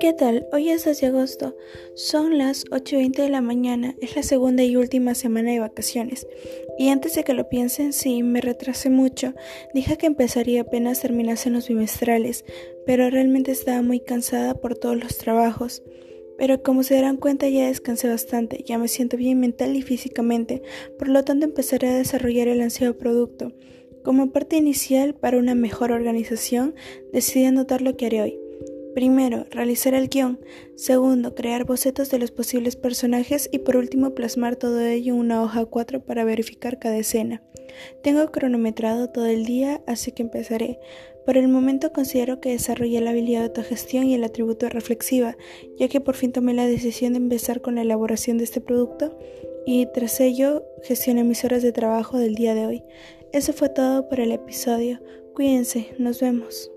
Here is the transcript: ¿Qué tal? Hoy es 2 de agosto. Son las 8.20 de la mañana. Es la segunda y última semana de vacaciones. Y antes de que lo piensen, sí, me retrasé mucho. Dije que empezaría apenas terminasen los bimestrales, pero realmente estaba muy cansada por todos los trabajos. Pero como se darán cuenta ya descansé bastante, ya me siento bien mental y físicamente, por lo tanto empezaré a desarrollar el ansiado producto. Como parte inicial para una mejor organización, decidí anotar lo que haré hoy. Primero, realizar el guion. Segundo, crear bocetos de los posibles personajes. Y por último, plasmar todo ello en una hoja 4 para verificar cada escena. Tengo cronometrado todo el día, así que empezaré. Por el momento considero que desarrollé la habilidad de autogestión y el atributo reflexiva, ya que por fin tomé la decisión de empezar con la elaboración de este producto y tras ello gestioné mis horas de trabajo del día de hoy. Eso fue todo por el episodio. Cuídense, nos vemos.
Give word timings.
¿Qué 0.00 0.12
tal? 0.12 0.46
Hoy 0.52 0.68
es 0.68 0.84
2 0.84 1.00
de 1.00 1.06
agosto. 1.06 1.56
Son 1.94 2.36
las 2.36 2.66
8.20 2.66 3.22
de 3.22 3.30
la 3.30 3.40
mañana. 3.40 3.94
Es 4.00 4.16
la 4.16 4.22
segunda 4.22 4.62
y 4.62 4.76
última 4.76 5.14
semana 5.14 5.52
de 5.52 5.60
vacaciones. 5.60 6.26
Y 6.78 6.88
antes 6.88 7.14
de 7.14 7.24
que 7.24 7.32
lo 7.32 7.48
piensen, 7.48 7.92
sí, 7.92 8.22
me 8.22 8.40
retrasé 8.40 8.90
mucho. 8.90 9.32
Dije 9.72 9.96
que 9.96 10.06
empezaría 10.06 10.62
apenas 10.62 11.00
terminasen 11.00 11.54
los 11.54 11.68
bimestrales, 11.68 12.44
pero 12.84 13.08
realmente 13.08 13.52
estaba 13.52 13.80
muy 13.80 14.00
cansada 14.00 14.54
por 14.54 14.76
todos 14.76 14.96
los 14.96 15.16
trabajos. 15.16 15.82
Pero 16.36 16.62
como 16.62 16.82
se 16.82 16.96
darán 16.96 17.16
cuenta 17.16 17.48
ya 17.48 17.68
descansé 17.68 18.08
bastante, 18.08 18.64
ya 18.66 18.76
me 18.76 18.88
siento 18.88 19.16
bien 19.16 19.40
mental 19.40 19.76
y 19.76 19.82
físicamente, 19.82 20.62
por 20.98 21.08
lo 21.08 21.24
tanto 21.24 21.46
empezaré 21.46 21.88
a 21.88 21.96
desarrollar 21.96 22.48
el 22.48 22.60
ansiado 22.60 22.98
producto. 22.98 23.52
Como 24.04 24.30
parte 24.30 24.56
inicial 24.56 25.14
para 25.14 25.38
una 25.38 25.54
mejor 25.54 25.90
organización, 25.90 26.74
decidí 27.12 27.46
anotar 27.46 27.80
lo 27.80 27.96
que 27.96 28.06
haré 28.06 28.20
hoy. 28.20 28.38
Primero, 28.94 29.46
realizar 29.50 29.94
el 29.94 30.08
guion. 30.08 30.38
Segundo, 30.76 31.34
crear 31.34 31.64
bocetos 31.64 32.10
de 32.10 32.18
los 32.18 32.30
posibles 32.30 32.76
personajes. 32.76 33.48
Y 33.50 33.60
por 33.60 33.76
último, 33.76 34.14
plasmar 34.14 34.56
todo 34.56 34.80
ello 34.80 35.14
en 35.14 35.20
una 35.20 35.42
hoja 35.42 35.64
4 35.64 36.04
para 36.04 36.24
verificar 36.24 36.78
cada 36.78 36.98
escena. 36.98 37.42
Tengo 38.02 38.30
cronometrado 38.30 39.08
todo 39.08 39.26
el 39.26 39.46
día, 39.46 39.82
así 39.86 40.12
que 40.12 40.22
empezaré. 40.22 40.78
Por 41.24 41.38
el 41.38 41.48
momento 41.48 41.92
considero 41.92 42.40
que 42.40 42.50
desarrollé 42.50 43.00
la 43.00 43.10
habilidad 43.10 43.40
de 43.40 43.46
autogestión 43.46 44.04
y 44.04 44.14
el 44.14 44.22
atributo 44.22 44.68
reflexiva, 44.68 45.36
ya 45.78 45.88
que 45.88 46.02
por 46.02 46.14
fin 46.14 46.32
tomé 46.32 46.52
la 46.52 46.66
decisión 46.66 47.14
de 47.14 47.18
empezar 47.18 47.62
con 47.62 47.76
la 47.76 47.82
elaboración 47.82 48.36
de 48.36 48.44
este 48.44 48.60
producto 48.60 49.18
y 49.66 49.86
tras 49.86 50.20
ello 50.20 50.64
gestioné 50.82 51.24
mis 51.24 51.42
horas 51.44 51.62
de 51.62 51.72
trabajo 51.72 52.18
del 52.18 52.34
día 52.34 52.54
de 52.54 52.66
hoy. 52.66 52.84
Eso 53.34 53.52
fue 53.52 53.68
todo 53.68 54.08
por 54.08 54.20
el 54.20 54.30
episodio. 54.30 55.00
Cuídense, 55.34 55.92
nos 55.98 56.20
vemos. 56.20 56.70